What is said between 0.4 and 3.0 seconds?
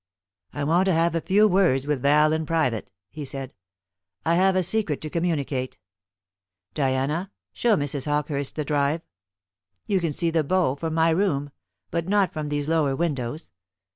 "I want to have a few words with Val in private,"